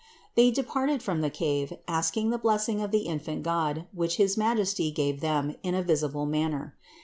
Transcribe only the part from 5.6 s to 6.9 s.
in a visi ble manner.